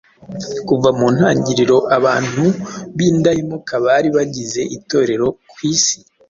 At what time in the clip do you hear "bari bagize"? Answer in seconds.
3.85-4.61